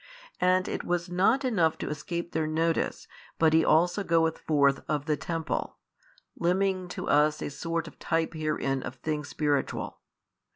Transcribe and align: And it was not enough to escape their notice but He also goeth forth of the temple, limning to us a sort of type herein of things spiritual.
And 0.39 0.67
it 0.67 0.83
was 0.83 1.11
not 1.11 1.45
enough 1.45 1.77
to 1.77 1.89
escape 1.91 2.31
their 2.31 2.47
notice 2.47 3.07
but 3.37 3.53
He 3.53 3.63
also 3.63 4.03
goeth 4.03 4.39
forth 4.39 4.83
of 4.87 5.05
the 5.05 5.15
temple, 5.15 5.77
limning 6.35 6.87
to 6.89 7.07
us 7.07 7.39
a 7.39 7.51
sort 7.51 7.87
of 7.87 7.99
type 7.99 8.33
herein 8.33 8.81
of 8.81 8.95
things 8.95 9.27
spiritual. 9.29 9.99